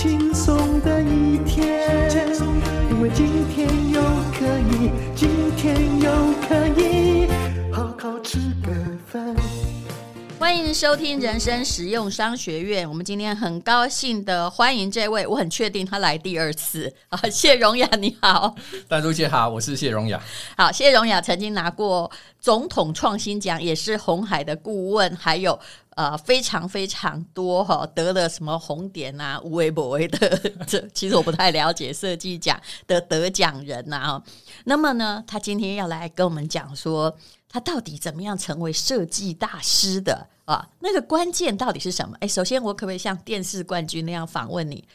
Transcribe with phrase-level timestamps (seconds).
[0.00, 2.08] 轻松的一天，
[2.88, 4.00] 因为今天又
[4.38, 6.08] 可以，今天又
[6.48, 7.26] 可以
[7.72, 8.70] 好好吃个
[9.08, 9.34] 饭。
[10.48, 12.88] 欢迎收听人生实用商学院。
[12.88, 18.54] 我们今天很高兴的欢迎这位，我很确定他来第二次啊，谢荣雅，你好，
[18.88, 20.18] 淡如姐好，我是谢荣雅。
[20.56, 25.56] 好，谢荣雅曾经拿过总统创新奖，也是红海的顾问，还有
[25.90, 34.22] 呃非常非常多哈，得了什么红点啊、无为不为的， 这其实我不太了解设计奖的得奖人呐啊。
[34.64, 37.14] 那么呢，他今天要来跟我们讲说。
[37.48, 40.68] 他到底怎么样成为设计大师的啊？
[40.80, 42.16] 那个关键到底是什么？
[42.20, 44.86] 哎，首先我可不可以像电视冠军那样访问你？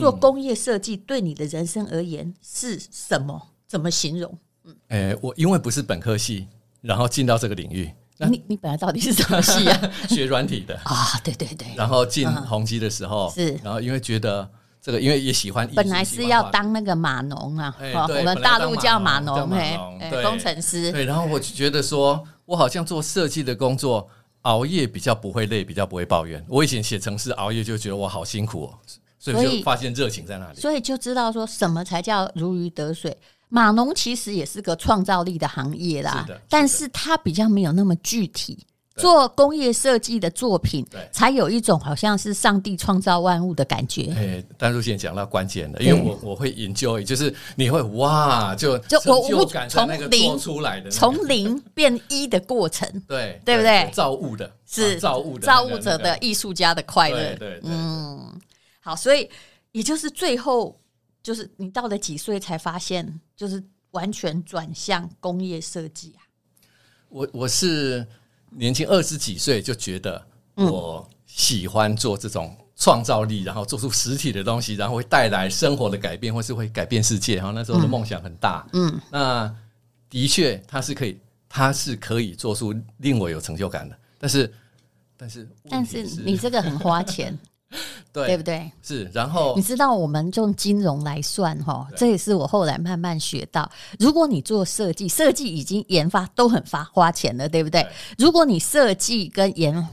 [0.00, 3.48] 做工业设计对你的人生而言是什么？
[3.66, 4.38] 怎么形容？
[4.64, 6.46] 嗯，哎，我因为不是本科系，
[6.80, 7.90] 然后进到这个领域。
[8.30, 9.90] 你你本来到底是什么系啊？
[10.08, 11.66] 学软体的 啊，对对对。
[11.76, 14.48] 然后进宏基的时候是，然后因为觉得。
[14.82, 19.78] 这个因为也喜欢，本来是要当那个码农啊，我们大陆叫码农，嘿，
[20.24, 20.90] 工程师。
[20.90, 24.08] 对，然后我就觉得说，我好像做设计的工作，
[24.40, 26.44] 熬夜比较不会累，比较不会抱怨。
[26.48, 28.74] 我以前写程式熬夜就觉得我好辛苦哦，
[29.20, 33.16] 所以就发现热情在那里，所以就知道说什么才叫如鱼得水。
[33.48, 38.66] 码农其实也是个创造力的行业啦，但是它比较没有那么具体。
[38.96, 44.12] 做工业设计的作品，才有一种好像是上帝创造万物的感觉。
[44.14, 53.90] 哎，但如现在讲到关键了，因为我我会 enjoy，就是你会哇，就就我我从零出来的，从零变一的过程， 对对不对？
[53.92, 58.40] 造物的是造物的造物者的艺术家的快乐，对对，嗯，
[58.80, 59.28] 好，所以
[59.72, 60.78] 也就是最后，
[61.22, 66.20] 就是你到了几岁才发现，就是完全转向工业设计啊？
[67.08, 68.06] 我我是。
[68.54, 70.22] 年轻二十几岁就觉得
[70.54, 77.36] 我喜欢做这种创造力，然后做出实体的东西，然后会带来生活的改变，或是会改变世界。
[77.36, 78.66] 然后，那时候的梦想很大。
[78.72, 79.54] 嗯，那
[80.10, 81.18] 的确，它是可以，
[81.48, 83.96] 它是可以做出令我有成就感的。
[84.18, 84.52] 但是，
[85.16, 87.38] 但是，但是你这个很花钱。
[88.12, 88.70] 对，对不对？
[88.82, 93.70] 是，然后你知道，我们用金融来算哈，这也是我后来慢慢学到。
[93.98, 97.82] 如果你做设计，设计已经研发都很花花钱了，对不对？
[97.82, 99.88] 对，如果你设计跟研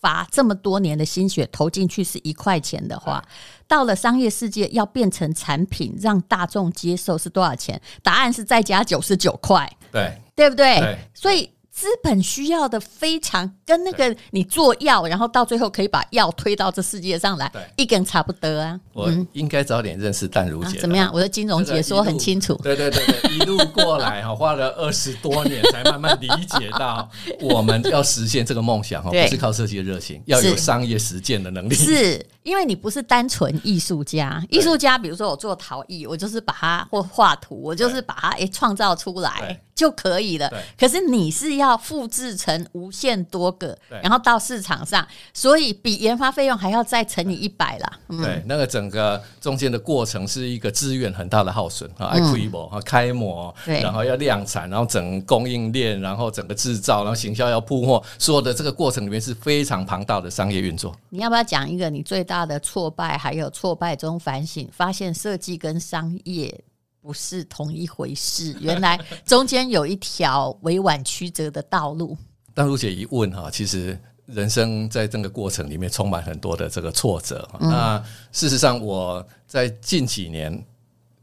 [0.00, 3.22] 发这么多年的心血投进去是一块钱的话，
[3.66, 7.80] 到了商业世界要变成产品让大众接受是多少钱？
[8.02, 10.78] 答案是再加九十九块，对，对不对？
[10.78, 11.50] 对，所以。
[11.78, 18.80] 资本需要的非常跟那个你做药，然后到最后可以把药推到这世界上来，一根差不多啊。
[18.92, 21.08] 我应该早点认识淡如姐，怎么样？
[21.14, 22.58] 我的金融解说很清楚。
[22.64, 27.08] 对对对对，一路过来哈，花了二十多年才慢慢理解到，
[27.40, 31.76] 我们要实现这个梦想哈，不是靠设计的热情，要有商业实践的能力。
[31.76, 39.60] 是因为你不是单纯艺术家，艺术家比如说我做陶艺，我就是把它或画图，我就是把它诶创造出来。
[39.78, 40.52] 就可以了。
[40.76, 47.92] 可是你是要复制成无限多个，然后到市场上，所以比研发费用还要再乘以一百啦。
[48.08, 60.92] 对，那个整个中间的过程是一个资源很大的耗损啊，开模啊，开模，然后要量产，然后整供应链，然后整个制造，然后行销要铺货，所有的这个过程里面是非常庞大的商业运作。
[61.10, 66.64] 你要不要讲一个你最大的挫败，还有挫败中反省，发现设计跟商业？
[67.00, 72.14] 不是同一回事，原来中间有一条委婉曲折的道路。
[72.52, 77.48] 但如姐一问哈，其实人生在这个过程里面充满很多的这个挫折。
[77.60, 80.62] 嗯、那事实上，我在近几年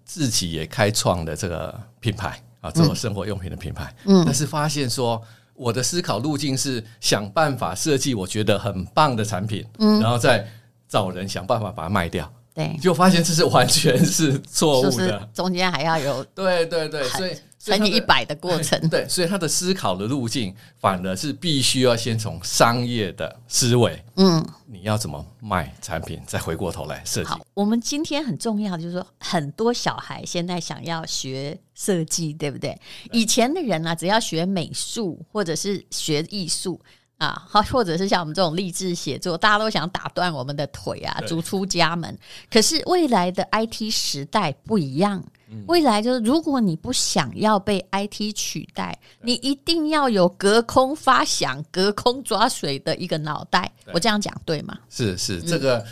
[0.06, 3.94] 自己也开创了这个品牌啊，做生活用品的品牌。
[4.06, 5.22] 嗯，但是发现说，
[5.54, 10.48] 我的思考路径是想办法设计我觉得很棒的产品，嗯，然后再
[10.88, 12.32] 找人想办法把它卖掉。
[12.54, 27.30] 对，就发现这是完全是错误的，中间还要有对对对，所以乘以一百的过程， 对，所以他的思考的路径反而是必须要先从商业的思维，嗯，你要怎么卖产品，再回过头来设计。
[27.30, 32.80] 好，我们今天很重要，就是说很多小孩现在想要学设计，对不对？
[33.12, 36.80] 以前的人呢，只要学美术或者是学艺术。
[37.18, 42.18] 啊，好，或者是像我们这种励志写作，大家都想打断我们的腿啊，逐出家门。
[42.52, 45.24] 可是未来的 IT 时代不一样，
[45.68, 53.72] 未来就是如果你不想要被 IT 取代，你一定要有隔空发想、隔空抓水的一个脑袋。
[53.94, 54.78] 我这样讲对吗？
[54.90, 55.86] 是是，这个、嗯、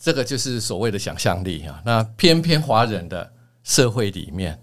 [0.00, 1.82] 这个就是所谓的想象力啊。
[1.84, 3.30] 那偏偏华人的
[3.62, 4.58] 社会里面，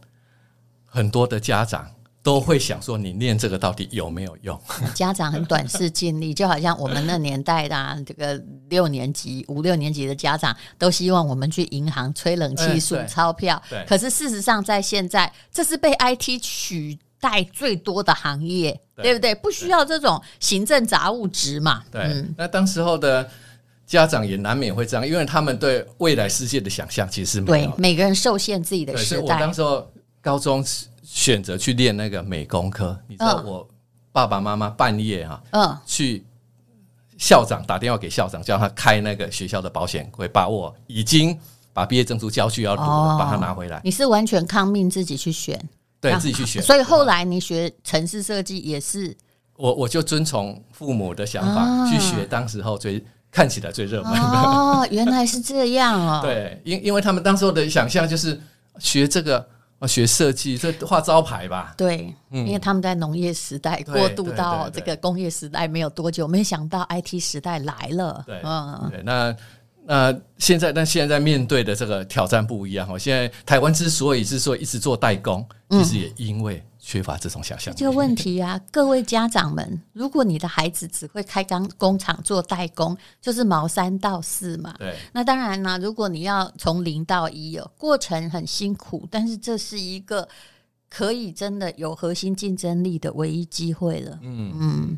[0.86, 1.88] 很多的家长。
[2.30, 4.62] 都会想说，你念这个到底有没有用？
[4.94, 8.40] 家长很短视近利，就好像我们那年代的、啊、这个
[8.70, 13.60] 六年级、五六年级的家长，都希望我们去银行吹冷气、数钞票。
[13.88, 19.34] 可是事实上，在现在，这是被 IT 取代最多的行业，对，对不对？
[19.34, 21.84] 不需要这种行政杂物值嘛？
[21.92, 22.04] 对。
[22.04, 23.28] 嗯、那当时候的
[23.88, 27.72] 家长也难免会这样，因为他们对未来世界的想象其实是没有。
[27.72, 29.22] 对，每个人受限自己的时代。
[29.22, 29.92] 我当时候
[30.22, 30.64] 高中。
[31.12, 33.68] 选择去练那个美工科，你知道我
[34.12, 36.24] 爸爸妈妈半夜哈，嗯，去
[37.18, 41.36] 校长打电话给校长，叫他开那个学校的保险柜，把我已经
[41.74, 43.82] 把毕业证书交去要读了，把它拿回来。
[43.84, 45.60] 你是完全抗命自己去选，
[46.00, 46.62] 对自己去选。
[46.62, 49.18] 所以后来你学城市设计也是，
[49.58, 54.20] 我我就遵从父母的想法去学，当时候最看起来最热门的。
[54.20, 56.22] 哦，原来是这样哦。
[56.24, 58.40] 对，因因为他们当时候的想象就是
[58.78, 59.50] 学这个。
[59.80, 61.74] 啊，学设计这画招牌吧？
[61.78, 68.24] 对，嗯、因为他们在农业时代过渡到这个工业时代没有多久，没想到 IT 时代来了。
[68.28, 69.36] 对，嗯，对，那
[69.86, 73.00] 那现在，但现在在面对的这个挑战不一样哦。
[73.00, 76.64] 现在台湾之所以是说一直做代工，其实也因为。
[76.80, 84.74] 缺乏这种想象，这个问题啊， 各位家长们，如果你的孩子只会开钢工厂做代工，就是毛三到四嘛。
[84.80, 90.28] 对，那当然呢，如果你要从零到一哦，过程很辛苦，但是这是一个
[90.90, 94.18] 可以真的有核心竞争力的唯一机会了。
[94.22, 94.98] 嗯嗯，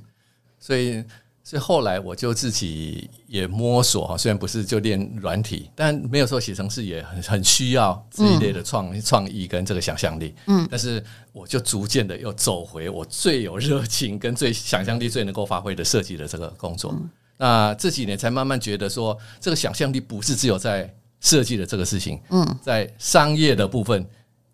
[0.60, 1.04] 所以。
[1.44, 10.36] 所以后来我就自己也摸索哈，虽然不是就练软体，但没有说写程式也很很需要这一类的创创意跟这个想象力。
[10.46, 11.04] 嗯，但是
[11.34, 16.96] 我就逐渐的又走回我最有热情跟最想象力最能够发挥的设计的这个工作。
[17.38, 24.08] 那这几年才慢慢觉得说，这个想象力不是只有在设计的这个事情，嗯，在商业的部分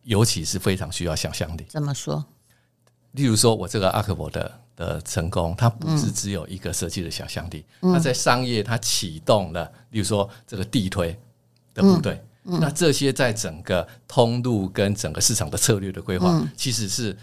[0.03, 1.65] 尤其是非常需要想象力。
[1.67, 2.25] 怎么说？
[3.11, 11.19] 例如说，我这个阿克伯的的成功，它不是只有一个设计的想象力，它在商业它启动了，例如说这个地推
[11.73, 17.17] 的部队，那这些在整个通路跟整个市场的策略的规划，其实是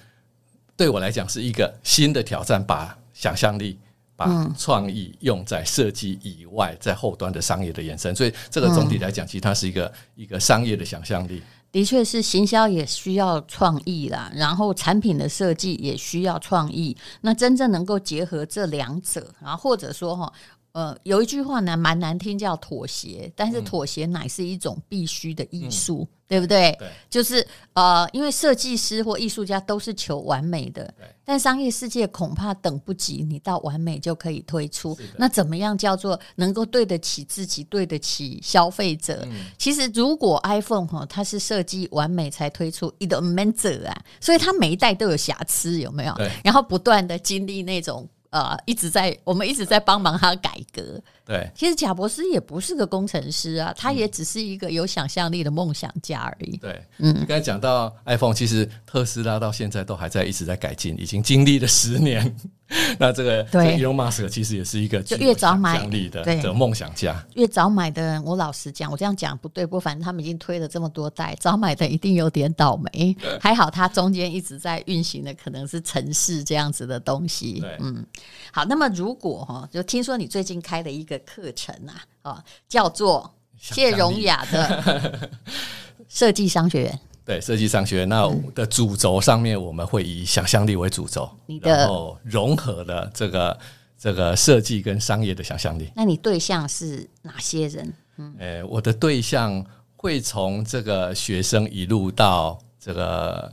[0.76, 3.78] 对我来讲是一个新的挑战，把想象力、
[4.16, 4.28] 把
[4.58, 11.40] 创意用在设计以外，在后端的商业的延伸，所以这个总体来讲，其实它是一个一个商业的想象力。
[11.74, 16.96] 的确是，行销也需要创意啦，然后产品的设计也需要创意。
[17.22, 20.32] 那真正能够结合这两者，然后或者说哈。
[20.74, 23.32] 呃，有一句话呢，蛮难听，叫妥协。
[23.36, 26.76] 但是妥协乃是一种必须的艺术，嗯、对不对？
[26.80, 30.92] 对，就是呃，因为设计师或艺术家都是求完美的，
[31.24, 34.98] 但商业世界恐怕等不及你到完美就可以推出。
[35.16, 39.24] 那怎么样叫做能够对得起自己，对得起消费者？
[39.30, 46.14] 嗯、其实如果 iPhone 哈，它是设计完美才推出，一个 mentor 啊，所以它每一代都有瑕疵，有没有？
[46.14, 48.08] 对然后不断的经历那种。
[48.34, 51.00] 呃，一直在我们一直在帮忙他改革。
[51.25, 56.56] 对，其实贾博士也不是个工程师啊，他也只是一个有想象力的梦想家而已。
[56.56, 62.36] 对，嗯，你刚才讲到 iPhone，其实特斯拉到现在都还在一直在改进，已经经历了十年。
[62.98, 67.24] 那这个对，Elon Musk 其实也是一个就越早买的的梦想家。
[67.34, 73.14] 越早买的人，我老实讲，我这样讲不对，不过反正他们已经推了这么多代， 早买的一定有点倒霉。
[73.20, 77.60] 对还好它中间一直在运行的可能是城市这样子的东西。
[77.60, 78.04] 对，嗯，
[78.52, 81.14] 好，那么如果哈，就听说你最近开了一个。
[81.24, 85.30] 课程啊，哦，叫做谢荣雅的
[86.08, 87.00] 设计商学院。
[87.24, 93.58] 对，设计商学院那的主轴上面，我们会以想象力为主轴，你的然后融合了这个
[93.96, 95.90] 这个设计跟商业的想象力。
[95.96, 97.94] 那你对象是哪些人？
[98.16, 99.64] 嗯，欸，我的对象
[99.96, 103.52] 会从这个学生一路到这个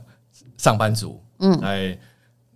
[0.58, 1.98] 上班族，嗯，来。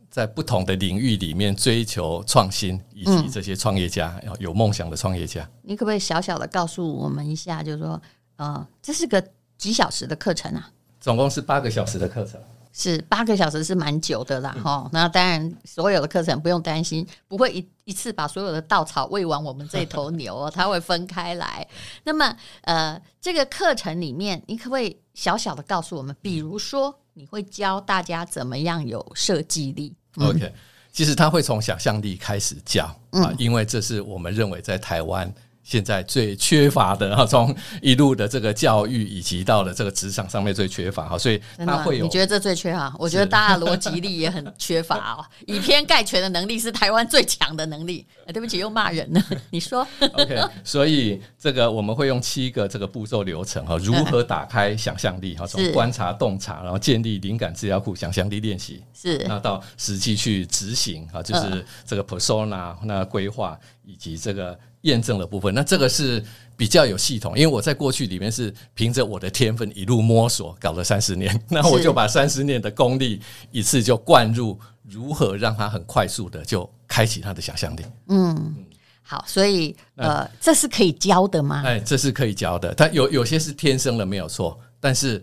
[0.08, 5.42] 在不同的领域里面追求创新，以及这些创业家，要有梦想的创业家。
[5.42, 8.00] 嗯，你可不可以小小的告诉我们一下，就是说，
[8.37, 9.23] 呃，这是个
[9.58, 10.70] 几小时的课程啊？
[11.06, 12.32] 总共是八个小时的课程，
[12.72, 14.90] 是八个小时是蛮久的啦，哈、嗯。
[14.92, 21.64] 那当然，所有的课程不用担心，不会一一次把所有的稻草喂完我们这头牛哦， 它会分开来。
[22.02, 30.52] 那么，呃，这个课程里面，你可不可以小小的告诉我们，比如说，你会教大家怎么样有设计力？OK，
[30.90, 35.32] 其实他会从想象力开始教啊，因为这是我们认为在台湾。
[35.66, 42.04] 现在最缺乏的哈，从一路的这个教育，以及到了这个职场上面最缺乏哈，所以他会有。
[42.04, 42.94] 你觉得这最缺乏？
[43.00, 45.26] 我觉得大家逻辑力也很缺乏哦。
[45.44, 48.06] 以偏概全的能力是台湾最强的能力。
[48.32, 49.20] 对不起，又骂人了。
[49.50, 64.56] 你说？OK，所以这个我们会用七个这个步骤流程哈，如何打开想象力哈，从观察洞察，然后建立灵感资料库，想象力练习是，那到实际去执行啊，就是这个 persona 那规划以及这个。
[64.87, 66.25] 验证的部分，那这个是
[66.57, 77.83] 比较有系统，因为我在过去里面是凭着我的天分一路摸索，搞了三十 年，那我就把三十年的功力一次就灌入，如何让他很快速的就开启他的想象力。
[78.09, 78.55] 嗯，
[79.02, 81.62] 好，所以呃，这是可以教的吗？
[81.66, 85.23] 哎，这是可以教的，但有有些是天生的没有错，但是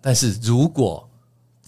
[0.00, 1.08] 但是如果。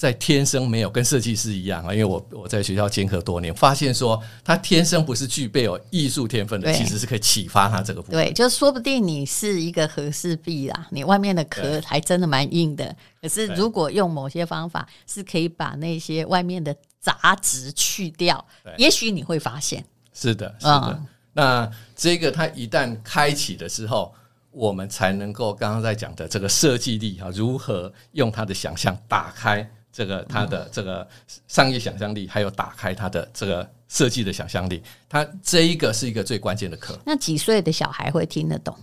[0.04, 8.20] 在天生没有跟设计师一样啊，因为我我在学校兼课多年，发现说他天生不是具备有艺术天分的，其实是可以启发他这个部分。
[8.20, 12.94] 对，就说不定你是一个和氏璧啦，你外面的壳还真的蛮硬的。
[13.22, 18.46] 可是如果用某些方法，是可以把那些外面的杂质去掉，
[18.76, 19.82] 也许你会发现。
[20.12, 20.88] 是的，是的。
[20.90, 24.14] 嗯、那这个它一旦开启的时候，
[24.50, 29.66] 我们才能够刚刚在讲的这个设计力啊，如何用他的想象打开。
[29.94, 31.06] 这个他的这个
[31.46, 36.98] 商业想象力，还有打开他的这个设计的想象力，他这一个是一个最关键的课。
[37.06, 38.76] 那几岁的小孩会听得懂？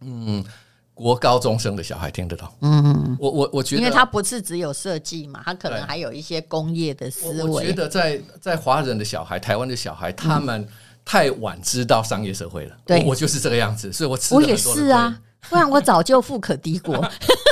[0.00, 0.44] 嗯，
[0.94, 2.48] 国高中生的小孩听得懂。
[2.60, 7.48] 嗯，我我我觉得，因为他不是只有设计嘛，他可能还有一些工业的思维。
[7.48, 10.66] 我觉得在在华人的小孩，台湾的小孩，他们
[11.04, 12.76] 太晚知道商业社会了。
[12.84, 14.18] 对，我就是这个样子，所以我。
[14.32, 15.16] 我也是啊，
[15.48, 16.96] 不然我早就富可敌国。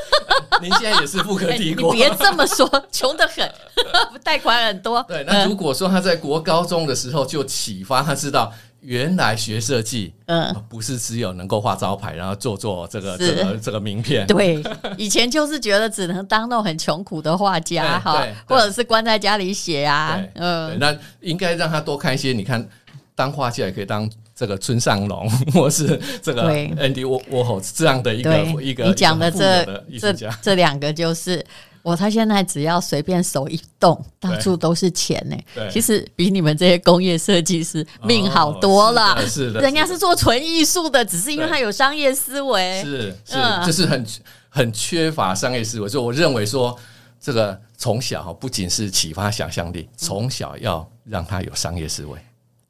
[0.61, 3.51] 您现在也是富可敌国，欸，你别这么说，穷得很，
[4.23, 5.03] 贷款很多。
[5.09, 14.27] 对，那如果说他在国高中的时候就启发他知道，原来学设计，嗯，不是只有能够画招牌，然后做做这个这个这个名片。
[14.27, 14.63] 对，
[14.97, 20.19] 以前就是觉得只能当那种很穷苦的画家哈，或者是关在家里写啊。
[20.35, 22.33] 嗯，那应该让他多看一些。
[22.33, 22.67] 你看，
[23.15, 24.09] 当画家也可以当。
[24.41, 31.45] 这个村上隆， 或是这个 Andy Warhol 这样的一个一个，你讲的这这这两个就是
[31.83, 35.37] 我，他现在只要随便手一动， 到处都是钱呢。
[35.71, 39.15] 其实比你们这些工业设计师命好多了。
[39.29, 42.83] 是的，人家是做纯艺术的，只是因为他有商业思维。
[42.83, 44.07] 是是，就是很
[44.49, 45.87] 很缺乏商业思维。
[45.87, 46.75] 所以我认为说，
[47.21, 52.19] 这个从小不仅是启发想象力，从小要让他有商业思维。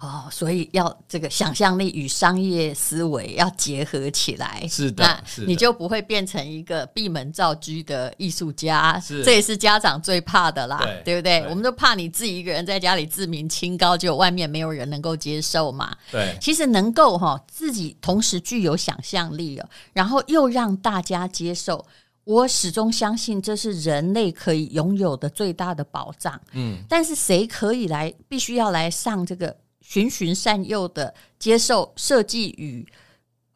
[0.00, 8.98] 哦，所以要这个想象力与商业思维要结合起来，是的，那你就不会变成一个闭门造车的艺术家。
[8.98, 11.40] 是，这也是家长最怕的啦，对，对不对？
[11.40, 15.94] 对，我们都怕你自己一个人在家里自命清高，就外面没有人能够接受嘛。
[16.10, 21.84] 对，其实能够哈自己同时具有想象力哦，然后又让大家接受，
[22.24, 26.40] 我始终相信这是人类可以拥有的最大的宝藏。
[26.52, 28.10] 嗯，但是谁可以来？
[28.30, 29.54] 必须要来上这个。
[29.90, 32.86] 循循善诱的接受设计与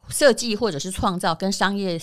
[0.09, 1.97] 设计或者是创造跟商业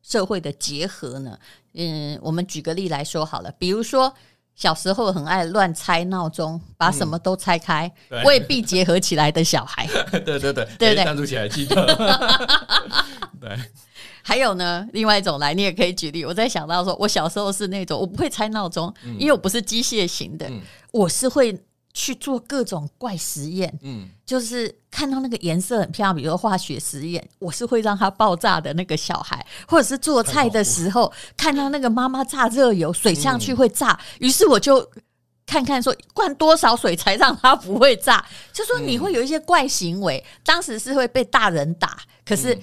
[0.00, 1.36] 社会的结合呢？
[1.74, 4.14] 嗯，我们举个例来说好了，比如说
[4.54, 9.84] 小时候很爱乱拆闹钟，把什么都拆开，嗯、未必结合起来的小孩。
[10.12, 11.74] 对 对对，对对对， 相处起来记得。
[13.40, 13.58] 对，
[14.22, 16.24] 还有呢，另外一种来，你也可以举例。
[16.24, 20.60] 我在想到说，我小时候是那种我不会拆闹钟，嗯、因为我不是机械型的，嗯、
[20.92, 21.60] 我是会。
[21.94, 34.90] 去做各种怪实验，嗯，就是看到那个颜色很漂亮，比如说化学实验，我是会让它爆炸的那个小孩，或者是做菜的时候看到那个妈妈炸热油，水上去会炸，于是我就
[35.44, 42.58] 看看说灌多少水才让它不会炸，就说你会有一些怪行为，当时是会被大人打，可是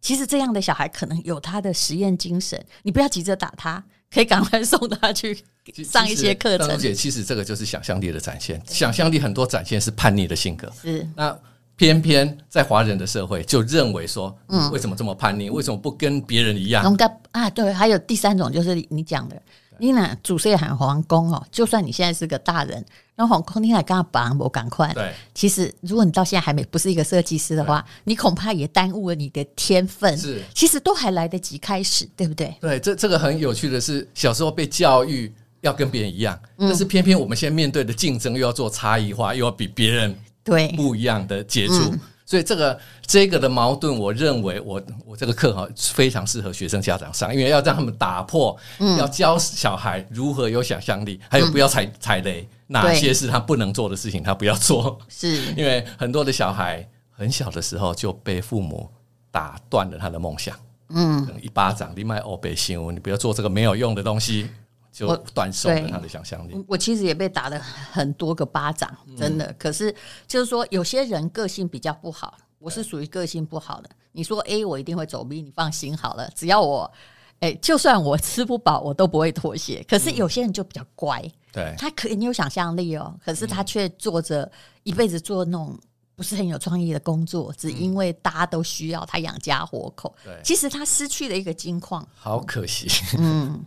[0.00, 3.84] 其实这样的小孩可能有他的实验精神，你不要急着打他。
[4.12, 5.38] 可以赶快送他去
[5.84, 6.68] 上一些课程。
[6.68, 8.60] 张姐，其实这个就是想象力的展现。
[8.66, 10.70] 想象力很多展现是叛逆的性格。
[10.82, 11.06] 是。
[11.16, 11.36] 那
[11.76, 15.48] 偏偏在华人的社会就认为说，嗯，为什么这么叛逆？
[15.48, 16.96] 为什么不跟别人一样？
[17.30, 19.40] 啊，对，还有第三种就是你讲的。
[19.80, 22.84] 你呐，主事喊皇宫哦，就算你现在是个大人，
[23.16, 24.36] 然后皇宫你还干嘛？
[24.38, 24.92] 我赶快。
[24.92, 30.16] 对，其实如果你到现在还没不是一个设计师的话，你恐怕也耽误了你的天分。
[30.16, 32.54] 是，其实都还来得及开始，对不对？
[32.60, 35.32] 对，这这个很有趣的是，小时候被教育
[35.62, 41.94] 要跟别人一样，但是偏偏我们现在面对的竞争又要做差异化，又要比别人对不一样的杰出。
[42.30, 48.56] 所以这个这个的矛盾，我认为我我这个课哈非常适合学生家长上，因为要让他们打破，
[49.00, 54.96] 要教小孩如何有想象力，还有不要踩踩雷，哪些是他不能做的事情，他不要做。
[55.10, 58.88] 是因为很多的小孩很小的时候就被父母
[59.32, 60.56] 打断了他的梦想。
[60.90, 64.48] 嗯，一巴掌，你卖欧北新闻，你不要做这个没有用的东西，
[64.90, 66.54] 就断送了他的想象力。
[66.54, 69.46] 我，我其实也被打了很多个巴掌，真的。
[69.46, 69.94] 嗯、可是
[70.26, 73.90] 就是说，有些人个性比较不好，我是属于个性不好的。
[74.12, 76.30] 你说 A，我一定会走 B，你放心好了。
[76.34, 76.90] 只要我，
[77.38, 79.84] 哎，就算我吃不饱，我都不会妥协。
[79.88, 81.20] 可是有些人就比较乖，
[81.52, 84.50] 对、嗯，他可以，你有想象力哦，可是他却做着
[84.82, 85.78] 一辈子做那种。
[86.16, 90.14] 不是很有创意的工作，只因为大家都需要他养家活口。
[90.22, 92.86] 对，其实他失去了一个金矿，好可惜。
[93.16, 93.64] 嗯，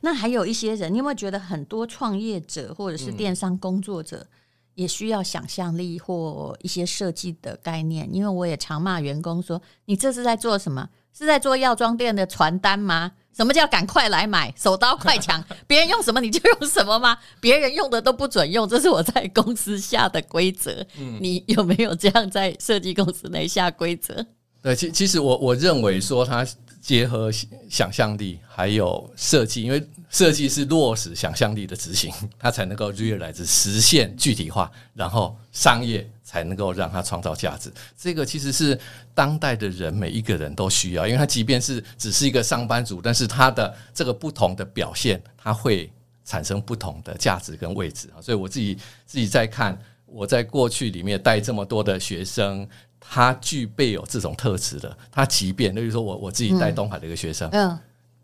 [0.00, 4.26] 那还有一些人，你有没有觉得很多创业者或者是电商工作者
[4.74, 8.08] 也需要想象力或一些设计的概念？
[8.12, 10.88] 因为我也常骂员工说：“你这是在做什么？
[11.12, 14.54] 是在做药妆店的传单吗？”什么叫赶快来买？
[14.56, 15.42] 手刀快抢！
[15.66, 17.18] 别人用什么你就用什么吗？
[17.40, 20.86] 别人用的都不准用，这是我在公司下的规则。
[20.96, 24.24] 嗯，你有没有这样在设计公司内下规则？
[24.62, 26.46] 对，其其实我我认为说它
[26.84, 27.32] 结合
[27.70, 36.08] 想象力还有设计，因为设计是落实想象力的执行，它才能够 realize 实现具体化，然后商业。
[36.26, 38.76] 才能够让它创造价值，这个其实是
[39.14, 45.88] 当代的人每一个人都需要，因为他即便是只是一个上班族，但是他的这个不同的表现，他会
[46.24, 48.18] 产生不同的价值跟位置啊。
[48.20, 48.74] 所以我自己
[49.06, 52.66] 自己在看，我在过去里面带这么多的学生，
[53.10, 57.78] 他具备有这种特质的，他即便例如说我我自己带东海的一个学生，嗯，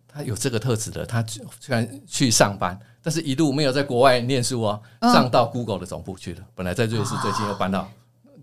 [0.09, 1.25] 他有这个特质的，他
[1.61, 2.79] 虽然去上班。
[3.03, 6.43] 但是，一路没有在国外念书哦，上到 Google 的总部去了。
[6.55, 7.91] 本来在瑞士，最近又搬到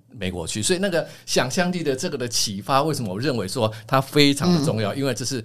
[0.10, 0.64] 美国去。
[0.64, 4.96] 所以，那个想象力的这个的启发，为什么我认为说它非常的重要？
[4.96, 5.44] 因为这是。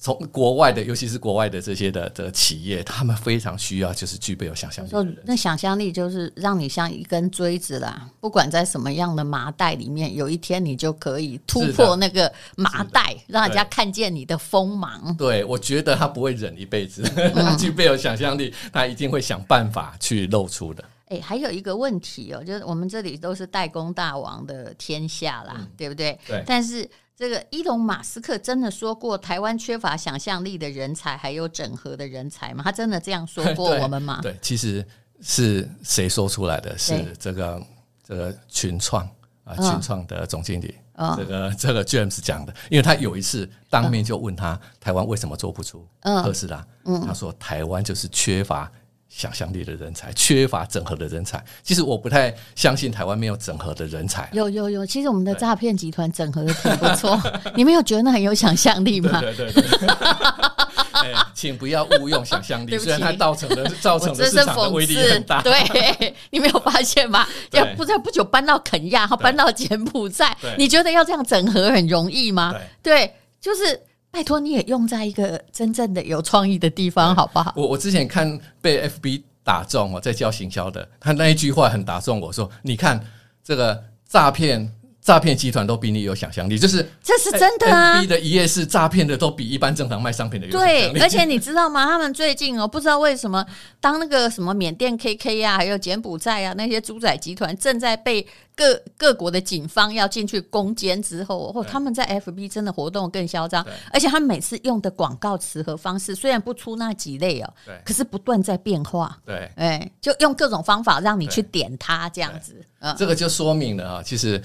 [0.00, 5.18] 从国外的，尤其是国外的这些的的企业，他们非常需要，就是具备有想象力。
[5.24, 15.12] 那想象力就是让你像一根锥子啦，不管在什么样的麻袋里面，有一天你就可以突破那个麻袋，让人家看见你的锋芒。
[15.16, 17.02] 对，我觉得他不会忍一辈子，
[17.34, 20.84] 他 具备有想象力，他一定会想办法去露出的。
[21.06, 26.16] 哎、欸，还有一个问题哦，就是我们这里都是代工大王的天下啦，嗯、对不对？
[26.24, 26.88] 对，但是。
[27.18, 32.62] 这个伊隆马斯克真的说过台湾缺乏想象力的人才，还有整合的人才吗？
[32.62, 34.20] 他真的这样说过 我们吗？
[34.22, 34.86] 对，对，其实
[35.20, 36.78] 是谁说出来的？
[36.78, 37.60] 是这个
[38.06, 39.04] 这个群创
[39.42, 46.64] 啊，群创的总经理，哦、这个这个 James 讲的，因为他有一次当面就问他，哦、台湾为什么做不出特斯拉？
[46.84, 48.70] 嗯、他说台湾就是缺乏。
[49.08, 51.42] 想象力的人才，缺乏整合的人才。
[51.62, 54.28] 其实我不太相信台湾没有整合的人才。
[54.32, 57.18] 有有有，其实我们的诈骗集团整合的挺不错。
[57.56, 59.20] 你没有觉得那很有想象力吗？
[59.20, 59.62] 对对对。
[61.32, 65.40] 请不要误用想象力， 虽然它造成的造成的市场的威力很大。
[65.42, 67.26] 对，你没有发现吗？
[67.52, 72.52] 要不在不久搬到肯亚，然后搬到柬埔寨，你觉得要这样整合很容易吗？
[72.82, 73.80] 对，对，就是。
[74.10, 77.52] 拜托，你也用在一个真正的有创意的地方，好不好？
[77.56, 83.04] 我我之前看被 FB 打中哦，在教行销的，他那一句话很打中我说：“你看
[83.42, 84.72] 这个诈骗。”
[85.08, 90.92] 诈骗集团都比你有想象力，就是这是真的啊！FB 的一页式诈骗的都比一般正常卖商品的有想象力。
[90.92, 91.86] 对，而且你知道吗？
[91.88, 93.42] 他们最近哦，不知道为什么，
[93.80, 98.20] 当那个什么缅甸 KK 啊，还有柬埔寨啊那些猪仔集团正在被
[98.54, 109.18] 各各国的警方要进去攻坚之后，哦，他们在 FB 真的活动更嚣张，而且他们每次用的广告词和方式虽然不出那几类哦，对，可是不断在变化。
[109.24, 112.54] 对，哎，就用各种方法让你去点它这样子。
[112.80, 114.42] 嗯，这个就说明了啊，其实。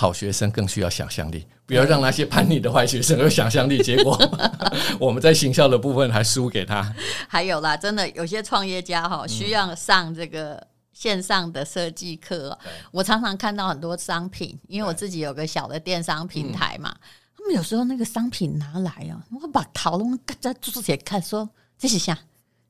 [0.00, 4.18] 好学生更需要想象力，不要让那些叛逆的坏学生有想象力，结果
[4.98, 6.94] 我们在行销的部分还输给他。
[7.28, 12.58] 还有啦，真的有些创业家哈，需要上这个线上的设计课。
[12.90, 16.96] 我常常看到很多商品，因为我自己有个小的电商平台嘛，
[17.36, 21.46] 他们有时候那个商品拿来啊，我把讨论在桌子看，说
[21.78, 22.18] 这是啥？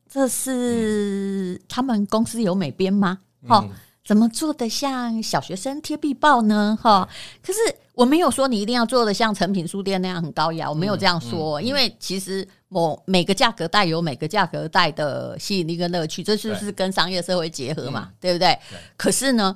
[0.08, 3.20] 这是他们公司有美编吗？
[3.46, 3.64] 哈。
[4.04, 6.76] 怎么做的像小学生贴壁报呢？
[6.80, 7.08] 哈，
[7.42, 7.58] 可是
[7.94, 18.10] 我没有说你一定要做的像成品书店那样很高雅，我没有这样说，因为其实某每个价格带有每个价格带的吸引力跟乐趣，这是不是跟商业社会结合嘛？
[18.18, 18.58] 对不对？
[18.96, 19.54] 可是呢，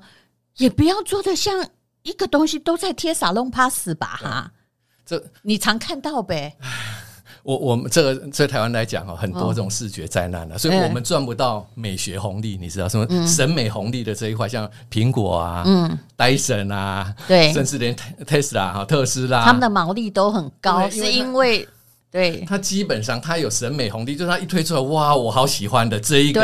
[0.58, 1.66] 也不要做的像
[2.02, 4.18] 一个东西都在贴沙龙 pass 吧？
[4.22, 4.52] 哈，
[5.06, 6.56] 这你常看到呗。
[7.44, 17.94] 我我们这个在台湾来讲哈，很多这种视觉灾难的，所以我们赚不到美学红利，你知道什么审美红利的这一块，像苹果啊、嗯、戴森啊，对，甚至连
[18.26, 21.68] 特斯拉哈、特斯拉，他们的毛利都很高，是因为
[22.10, 22.42] 对。
[22.48, 26.40] 它基本上它有审美红利，就是它一推出来，哇，我好喜欢的这一个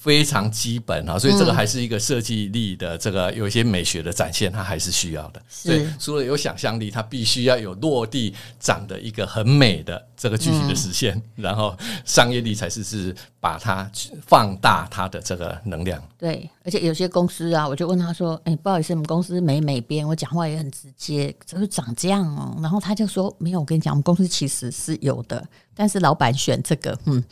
[0.00, 5.42] 非常基本啊，所以这个还是一个设计力的这个有一些美学的展现，它还是需要的。
[5.46, 13.90] 所以除了有想象力，它必须要有落地长的一个很美的这个具体的实现，嗯、然后商业力才是是把它
[14.26, 16.02] 放大它的这个能量。
[16.16, 27.22] 对，而且有些公司啊，我就问他说：“哎、欸，不好意思，我们公司美美编，我讲话也很直接，怎么长这样哦？”然后他就说：“没有，我跟你讲，我们公司其实是有的，但是老板选这个，嗯，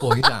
[0.00, 0.40] 我跟你讲。”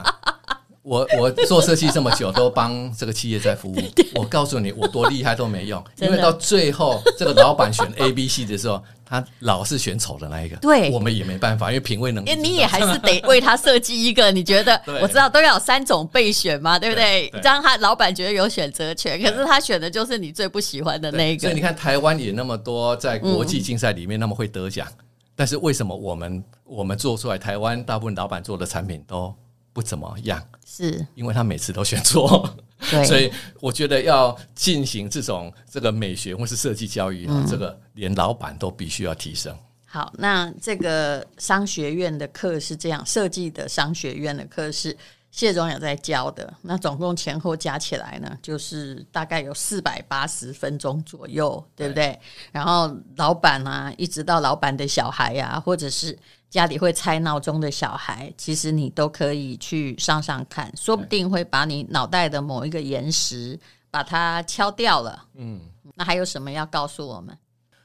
[0.86, 3.76] 我我做设计这么久，都帮这个企业在服务。
[4.14, 10.56] 我告诉你，我多厉害都没用， 因为到最后这个老板选 A、B、C 的时候，他老是选丑的那一个。
[10.58, 12.32] 对，我们也没办法，因为品味能力。
[12.36, 14.30] 你也还是得为他设计一个。
[14.30, 14.80] 你觉得？
[15.02, 17.28] 我知道都要有三种备选嘛，对不对？
[17.42, 21.42] 这样他老板觉得有选择权，可是他选的就是你最不喜欢的那一个。
[21.42, 24.86] 所以你看，台湾也那么多在国际竞赛里面那么会得奖，
[25.34, 29.34] 但是为什么我们我们做出来台湾大部分老板做的产品都
[29.72, 30.40] 不怎么样？
[30.76, 31.06] 是。
[31.14, 32.54] 因为他每次都选错，
[33.06, 39.56] 所以我觉得要进行这种这个美学或是设计教育，嗯，这个连老板都必须要提升。
[39.88, 44.94] 好，那这个商学院的课是这样设计的，商学院的课是
[45.36, 46.52] 谢总也在教的。
[46.62, 52.06] 那总共前后加起来呢，就是大概有四百八十分钟左右，对不对？
[52.06, 52.20] 对，
[52.50, 56.18] 然后老板啊，一直到老板的小孩呀，啊，或者是。
[56.48, 63.58] 家里会拆闹钟的小孩，其实你都可以去上上看，说不定会把你脑袋的某一个岩石
[63.90, 65.24] 把它敲掉了。
[65.34, 65.60] 嗯，
[65.96, 67.36] 那还有什么要告诉我们？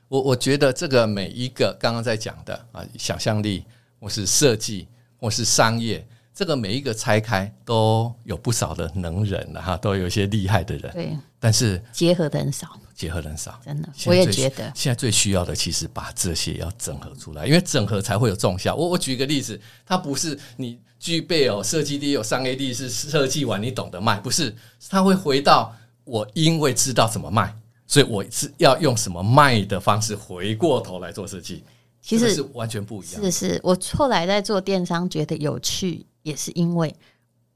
[0.08, 3.66] 我我觉得这个每一个刚刚在讲的啊，想象力
[4.00, 4.88] 或是设计
[5.18, 6.08] 或是商业，
[6.42, 10.92] 这个每一个拆开都有不少的能人了哈，都有一些厉害的人。
[10.92, 12.68] 对，但是结合的很少。
[12.96, 18.76] 结合的很少，真的，我也觉得现在最需要的其实把这些要整合出来，因为整合才会有重效。
[18.76, 24.56] 我我举一个例子，它不是你具备哦设计力、有商业力，是设计完你懂得卖，不是，
[24.90, 25.72] 它会回到
[26.06, 31.64] 我因为知道怎么卖，所以我是要用什么卖的方式回过头来做设计，
[32.02, 33.22] 其实是完全不一样。
[33.22, 36.96] 是是，我后来在做电商觉得有趣，也是因为。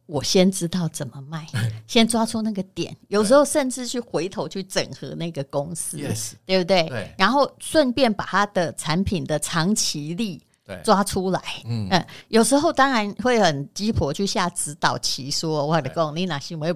[0.08, 1.48] 我先知道怎么卖，
[1.88, 5.98] 先抓出那个点，有时候甚至去回头去整合那个公司，
[6.46, 6.88] 对不对？
[6.88, 10.40] 对，然后顺便把它的产品的长期力
[10.84, 11.42] 抓出来。
[11.66, 11.90] 嗯，
[12.28, 16.72] 有时候当然会很鸡婆去下指导棋，说我的公你哪行为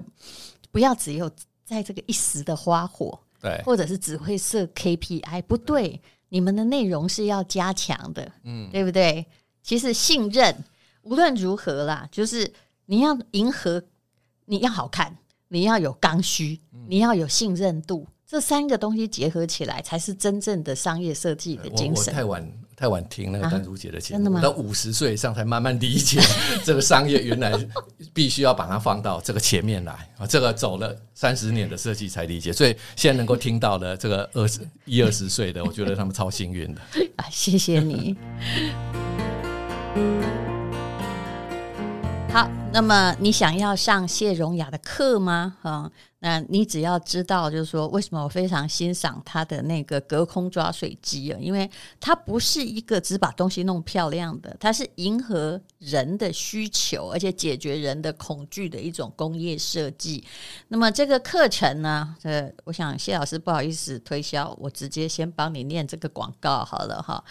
[0.72, 1.30] 不要只有
[1.64, 9.24] 在这个一时的花火，对，或者是只会设 KPI，不对，你们的内容是要加强的，嗯，对不对？
[9.62, 10.52] 其实信任
[11.02, 12.52] 无论如何啦，就是。
[12.86, 13.80] 你要迎合，
[14.46, 16.58] 你要好看，你要有刚需，
[16.88, 22.06] 你要有信任度，这三个东西结合起来，才是真正的商业设计的精神。
[22.06, 24.40] 我，我太晚太晚听那个丹如姐的节目？
[24.40, 26.20] 到五十岁以上才慢慢理解
[26.66, 27.52] 这个商业原来
[28.12, 30.26] 必须要把它放到这个前面来啊！
[30.26, 36.80] 这个走了三十年的设计才理解，所以现在能够听到的这个二十一二十岁的，我觉得他们超幸运的
[37.14, 37.24] 啊！
[37.30, 38.16] 谢谢你。
[42.32, 45.56] 好，那么你想要上谢荣雅的课吗？
[45.60, 51.38] 哈，那你只要知道，就是说，为什么我非常欣赏他的那个隔空抓水机啊？
[51.40, 60.22] 因为它不是一个只把东西弄漂亮的，它是迎合人的需求，而且解决人的恐惧的一种工业设计。
[60.68, 67.22] 那么这个课程呢，呃，我想谢老师不好意思推销，我直接先帮你念这个广告好了哈。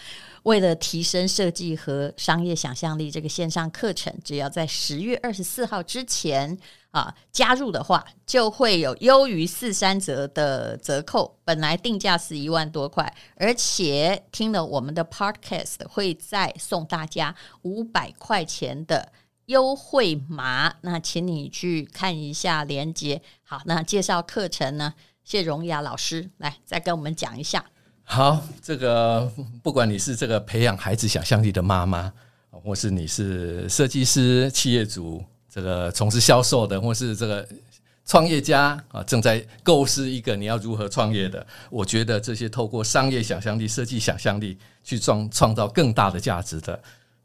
[0.43, 6.57] 为了提升设计和商业想象力，这个线上课程只要在十月二二十四号之前
[6.89, 11.39] 啊加入的话，就会有优于四三折的折扣。
[11.45, 19.11] 本来定价是一万多块，而且听了我们的 Podcast 会再送大家五百块钱的
[19.45, 20.73] 优惠码。
[20.81, 23.21] 那请你去看一下链接。
[23.43, 24.95] 好，那介绍课程呢？
[25.23, 27.63] 谢荣雅老师来再跟我们讲一下。
[28.03, 32.11] 好，这个不管你是这个培养孩子想象力的妈妈，
[32.63, 37.47] 或是你是设计师、企业主，这个从事销售的，或是这个
[38.05, 46.79] 创业家啊，正在构思一个你要如何创业的，我觉得这些透过商业想象力、设计想象力去创创造更大的价值的。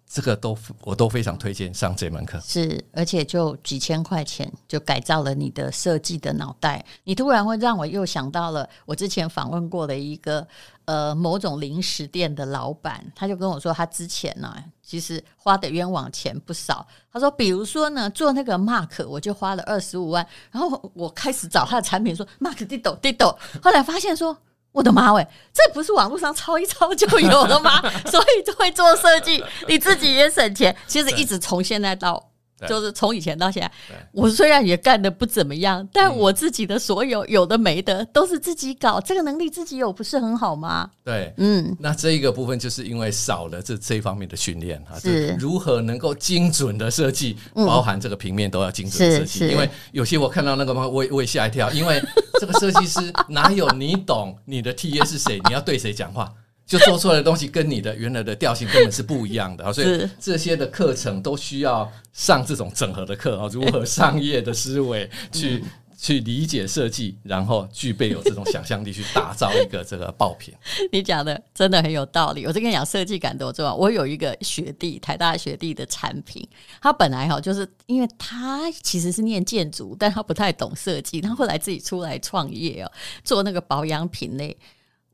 [0.06, 6.84] 这个都我都非常推荐上这门课，是而且就几千块钱就改造了你的设计的脑袋。
[7.02, 10.46] 你突然会让我又想到了我之前访问过的一个
[10.84, 16.86] 呃某种零食店的老板，他就跟我说他之前呢、其实花的冤枉钱不少。
[17.12, 24.36] 他说，比如说呢做那个 Mark 我就花了二十五万，然后我开始找他的产品说 Mark 滴抖滴抖，后来发现说。
[24.74, 27.80] 我的妈喂，这不是网络上抄一抄就有了吗？
[28.10, 30.74] 所以就会做设计，你自己也省钱。
[30.88, 32.20] 其实一直从现在到
[32.68, 33.70] 就是从以前到现在，
[34.12, 40.90] 我虽然也干的不怎么样，但我自己的所有有的没的都是自己搞，这个能力自己有，不是很好吗？
[41.02, 45.34] 对，嗯，那这一个部分就是因为少了这这一方面的训练啊，是。
[45.38, 52.02] 如何能够精准的设计，包含这个平面都要精准设计，因为有些我看到那个嘛，我我也吓一跳，因为
[52.40, 56.32] 这个设计师哪有你懂你的 TA 是谁，你要对谁讲话？
[56.66, 65.62] 就做出来的东西跟你的原来的调性根本是不一样的啊，所以这些的课程都需要上这种整合的课啊， 如何商业的思维去
[65.96, 70.52] 去理解设计，然后具备有这种想象力去打造一个这个爆品。
[70.90, 73.74] 你讲的真的很有道理，我就跟你讲设计感多重要。
[73.74, 76.46] 我有一个学弟，台大学弟的产品，
[76.80, 82.90] 他本来哈就是因为他其实是念建筑，但他不太懂设计，他后来自己出来创业哦，
[83.22, 84.56] 做那个保养品类。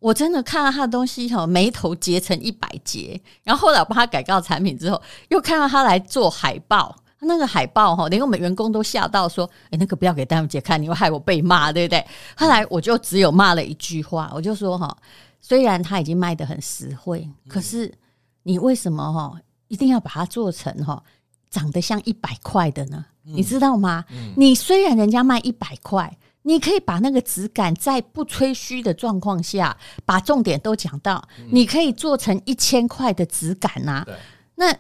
[0.01, 3.21] 我真的看到他的东西哈，眉头结成一百结。
[3.45, 12.03] 然后后来我帮他改造产品之后，又看到他来做海报，那个海报哈，连我们员工都吓到说：“哎，那个不要给丹如姐看，你会害我被骂，对不对？”
[12.35, 14.97] 后来我就只有骂了一句话，我就说：“哈，
[15.43, 17.93] 虽然他已经卖的很实惠，可是
[18.45, 21.03] 你为什么哈一定要把它做成哈
[21.51, 23.05] 长得像一百块的呢？
[23.23, 24.07] 你知道吗？
[24.35, 31.23] 你虽然人家卖一百块。”你可以把那个质感在不吹嘘的状况下，把重点都讲到。
[31.51, 34.09] 你可以做成一千块的质感呐、啊。
[34.55, 34.75] 那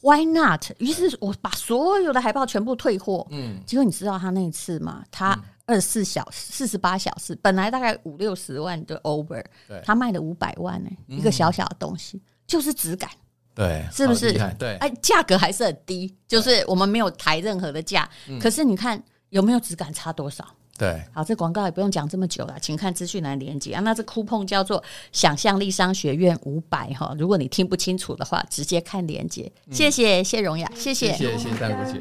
[0.00, 0.70] Why not？
[0.78, 3.24] 于是我把所有的海报全部退货。
[3.30, 5.04] 嗯，结果你知道他那一次吗？
[5.12, 9.44] 他二十四小时、四十八小时，本来大概五六十万的 over，
[9.84, 11.16] 他卖了五百万呢、欸。
[11.16, 13.08] 一个小小的东西就是质感，
[13.54, 14.32] 对，是不是？
[14.58, 18.08] 对，哎，价格还是很低，就是我们没有抬任何的价。
[18.40, 20.44] 可是你看有没有质感差多少？
[20.82, 23.80] 对，好，这广告也不用讲这么久了，请看资讯栏连接啊。
[23.82, 24.82] 那这 coupon 叫做
[25.14, 29.48] “想象力商学院五百”哈，如果你听不清楚的话，直接看连接。
[29.68, 32.00] 嗯、谢谢谢荣雅，谢谢谢谢丹如姐。